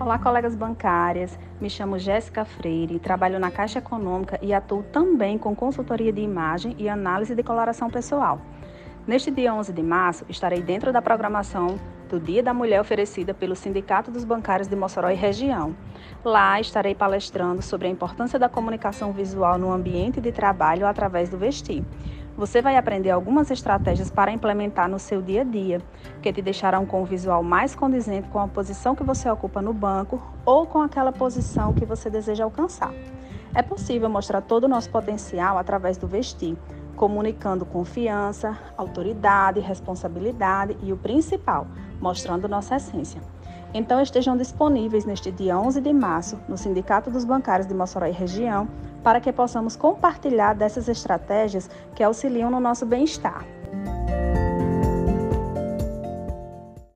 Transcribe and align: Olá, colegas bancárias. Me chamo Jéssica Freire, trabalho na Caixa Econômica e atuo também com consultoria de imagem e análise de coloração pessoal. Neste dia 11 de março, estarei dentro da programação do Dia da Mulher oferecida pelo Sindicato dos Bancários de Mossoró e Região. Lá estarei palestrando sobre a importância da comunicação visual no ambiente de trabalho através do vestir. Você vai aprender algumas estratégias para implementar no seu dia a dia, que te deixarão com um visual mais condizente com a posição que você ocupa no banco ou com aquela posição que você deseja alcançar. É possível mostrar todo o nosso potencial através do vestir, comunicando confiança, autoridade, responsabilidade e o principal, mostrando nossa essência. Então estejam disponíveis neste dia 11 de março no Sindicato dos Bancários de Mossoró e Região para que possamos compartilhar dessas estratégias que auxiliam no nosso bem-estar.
Olá, 0.00 0.16
colegas 0.16 0.54
bancárias. 0.54 1.36
Me 1.60 1.68
chamo 1.68 1.98
Jéssica 1.98 2.44
Freire, 2.44 3.00
trabalho 3.00 3.40
na 3.40 3.50
Caixa 3.50 3.80
Econômica 3.80 4.38
e 4.40 4.54
atuo 4.54 4.80
também 4.80 5.36
com 5.36 5.56
consultoria 5.56 6.12
de 6.12 6.20
imagem 6.20 6.76
e 6.78 6.88
análise 6.88 7.34
de 7.34 7.42
coloração 7.42 7.90
pessoal. 7.90 8.40
Neste 9.08 9.28
dia 9.28 9.52
11 9.52 9.72
de 9.72 9.82
março, 9.82 10.24
estarei 10.28 10.62
dentro 10.62 10.92
da 10.92 11.02
programação 11.02 11.80
do 12.08 12.20
Dia 12.20 12.44
da 12.44 12.54
Mulher 12.54 12.80
oferecida 12.80 13.34
pelo 13.34 13.56
Sindicato 13.56 14.08
dos 14.08 14.24
Bancários 14.24 14.68
de 14.68 14.76
Mossoró 14.76 15.10
e 15.10 15.16
Região. 15.16 15.74
Lá 16.24 16.60
estarei 16.60 16.94
palestrando 16.94 17.60
sobre 17.60 17.88
a 17.88 17.90
importância 17.90 18.38
da 18.38 18.48
comunicação 18.48 19.12
visual 19.12 19.58
no 19.58 19.72
ambiente 19.72 20.20
de 20.20 20.30
trabalho 20.30 20.86
através 20.86 21.28
do 21.28 21.36
vestir. 21.36 21.84
Você 22.38 22.62
vai 22.62 22.76
aprender 22.76 23.10
algumas 23.10 23.50
estratégias 23.50 24.12
para 24.12 24.30
implementar 24.30 24.88
no 24.88 25.00
seu 25.00 25.20
dia 25.20 25.40
a 25.40 25.44
dia, 25.44 25.82
que 26.22 26.32
te 26.32 26.40
deixarão 26.40 26.86
com 26.86 27.02
um 27.02 27.04
visual 27.04 27.42
mais 27.42 27.74
condizente 27.74 28.28
com 28.28 28.38
a 28.38 28.46
posição 28.46 28.94
que 28.94 29.02
você 29.02 29.28
ocupa 29.28 29.60
no 29.60 29.72
banco 29.72 30.22
ou 30.46 30.64
com 30.64 30.80
aquela 30.80 31.10
posição 31.10 31.74
que 31.74 31.84
você 31.84 32.08
deseja 32.08 32.44
alcançar. 32.44 32.94
É 33.52 33.60
possível 33.60 34.08
mostrar 34.08 34.40
todo 34.40 34.64
o 34.64 34.68
nosso 34.68 34.88
potencial 34.88 35.58
através 35.58 35.98
do 35.98 36.06
vestir, 36.06 36.56
comunicando 36.94 37.66
confiança, 37.66 38.56
autoridade, 38.76 39.58
responsabilidade 39.58 40.76
e 40.80 40.92
o 40.92 40.96
principal, 40.96 41.66
mostrando 42.00 42.46
nossa 42.46 42.76
essência. 42.76 43.20
Então 43.74 44.00
estejam 44.00 44.36
disponíveis 44.36 45.04
neste 45.04 45.32
dia 45.32 45.58
11 45.58 45.80
de 45.80 45.92
março 45.92 46.38
no 46.48 46.56
Sindicato 46.56 47.10
dos 47.10 47.24
Bancários 47.24 47.66
de 47.66 47.74
Mossoró 47.74 48.06
e 48.06 48.12
Região 48.12 48.68
para 49.02 49.20
que 49.20 49.32
possamos 49.32 49.76
compartilhar 49.76 50.54
dessas 50.54 50.88
estratégias 50.88 51.70
que 51.94 52.02
auxiliam 52.02 52.50
no 52.50 52.60
nosso 52.60 52.84
bem-estar. 52.84 53.57